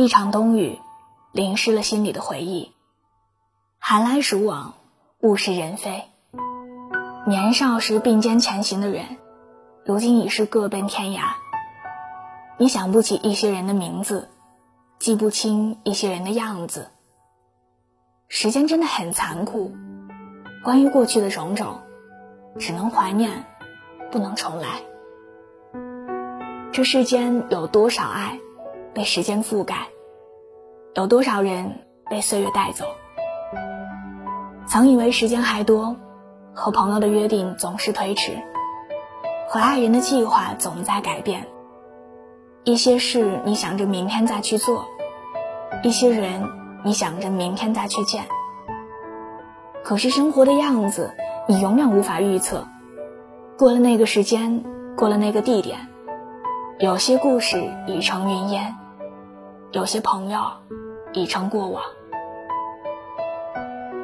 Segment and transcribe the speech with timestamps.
[0.00, 0.78] 一场冬雨，
[1.30, 2.72] 淋湿了心里的回忆。
[3.78, 4.72] 寒来暑往，
[5.20, 6.04] 物是人非。
[7.26, 9.18] 年少时并肩前行的人，
[9.84, 11.34] 如今已是各奔天涯。
[12.56, 14.30] 你想不起一些人的名字，
[14.98, 16.88] 记不清一些人的样子。
[18.26, 19.74] 时间真的很残酷，
[20.64, 21.82] 关于过去的种种，
[22.58, 23.44] 只能怀念，
[24.10, 24.80] 不能重来。
[26.72, 28.40] 这世间有多少爱
[28.94, 29.88] 被时间覆盖，
[30.94, 32.84] 有多少人被岁月带走？
[34.66, 35.96] 曾以为时间还多，
[36.54, 38.32] 和朋友的约定总是推迟，
[39.48, 41.46] 和爱人的计划总在改变。
[42.64, 44.84] 一些事你想着明天再去做，
[45.82, 46.48] 一些人
[46.84, 48.24] 你想着明天再去见。
[49.82, 51.14] 可是生活的样子，
[51.48, 52.66] 你永远无法预测。
[53.56, 54.62] 过了那个时间，
[54.96, 55.88] 过了那个地点，
[56.80, 58.74] 有些故事已成云烟，
[59.70, 60.40] 有些朋友
[61.12, 61.82] 已成过往。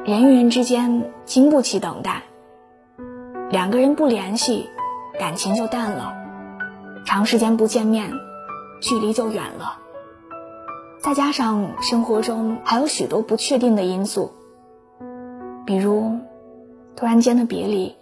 [0.05, 2.21] 人与人之间经不起等待，
[3.49, 4.69] 两个人不联系，
[5.19, 6.13] 感情就淡了；
[7.03, 8.11] 长时间不见面。
[8.79, 9.79] 距离就远了，
[10.99, 14.33] 再加上生活中还有许多不确定的因素，
[15.65, 16.19] 比如
[16.95, 17.97] 突然间的别离、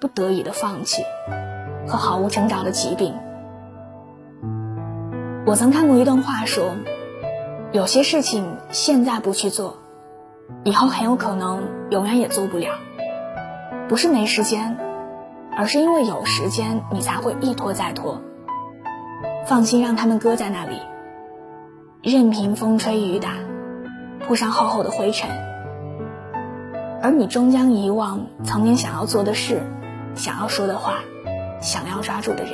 [0.00, 1.02] 不得已的放弃
[1.88, 3.12] 和毫无征兆的疾病。
[5.44, 6.76] 我曾看过一段话说，
[7.72, 9.78] 有些事情现在不去做，
[10.62, 12.74] 以后很有可能永远也做不了。
[13.88, 14.78] 不是没时间，
[15.56, 18.22] 而是因为有时间，你才会一拖再拖。
[19.44, 20.80] 放心，让他们搁在那里，
[22.02, 23.32] 任凭风吹雨打，
[24.20, 25.28] 铺上厚厚的灰尘。
[27.02, 29.60] 而你终将遗忘曾经想要做的事，
[30.14, 31.00] 想要说的话，
[31.60, 32.52] 想要抓住的人。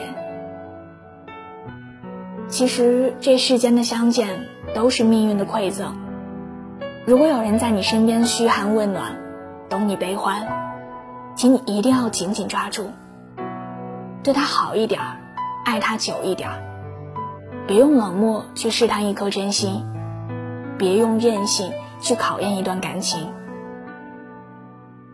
[2.49, 5.97] 其实这世间的相见都是命运的馈赠。
[7.07, 9.19] 如果有人在你身边嘘寒问暖，
[9.69, 10.47] 懂你悲欢，
[11.35, 12.87] 请你一定要紧紧抓住，
[14.23, 15.01] 对他好一点，
[15.65, 16.49] 爱他久一点。
[17.67, 19.85] 别用冷漠去试探一颗真心，
[20.79, 21.71] 别用任性
[22.01, 23.29] 去考验一段感情。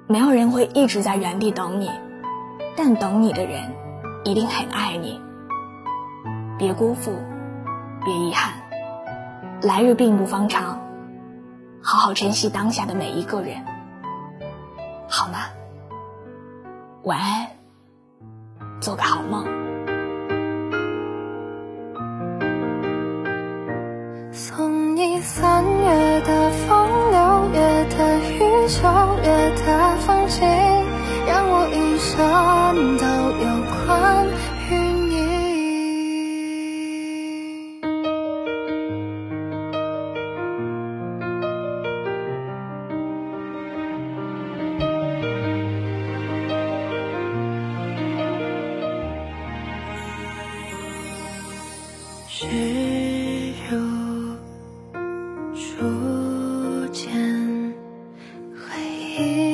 [0.07, 1.91] 没有人会一直在原地等你，
[2.77, 3.75] 但等你的人
[4.23, 5.21] 一定很爱你。
[6.57, 7.13] 别辜负，
[8.05, 8.53] 别遗憾，
[9.63, 10.81] 来日并不方长，
[11.83, 13.57] 好好珍惜当下的每一个人，
[15.09, 15.39] 好吗？
[17.03, 17.47] 晚安，
[18.81, 19.45] 做个好梦。
[24.33, 25.65] 送你三
[52.47, 54.37] 只如
[55.55, 57.11] 初见
[58.55, 58.83] 回
[59.17, 59.54] 忆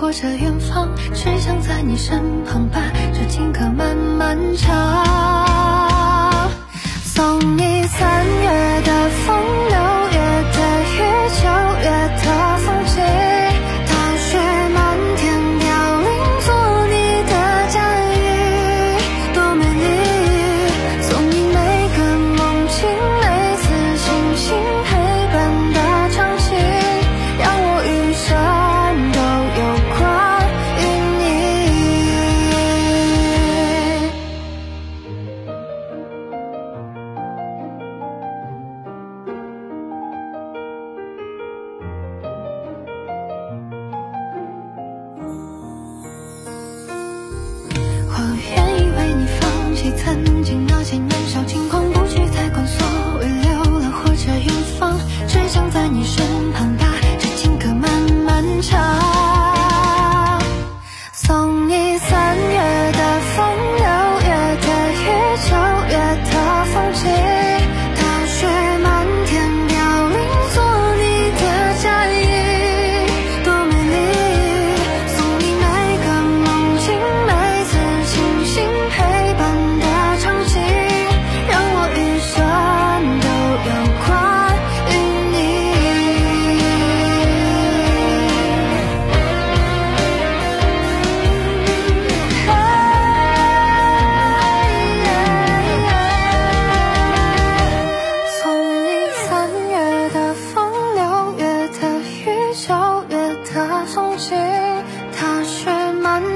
[0.00, 2.80] 或者远方，只想在你身旁，把
[3.12, 6.48] 这情歌慢慢唱。
[7.02, 9.36] 送你三月的风，
[9.68, 9.76] 六
[10.12, 10.18] 月
[10.54, 10.58] 的
[10.94, 10.96] 雨，
[11.42, 11.42] 九
[50.24, 51.67] 曾经那些年少轻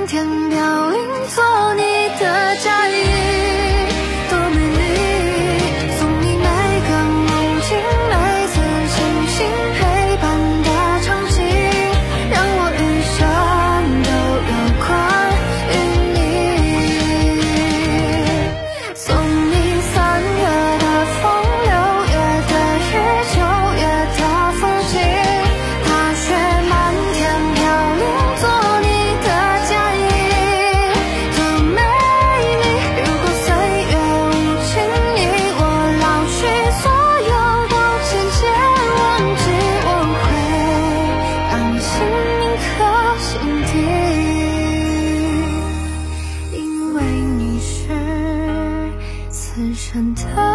[0.07, 0.52] 天
[49.91, 50.52] 真的